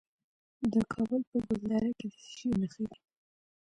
[0.71, 2.99] د کابل په ګلدره کې د څه شي نښې دي؟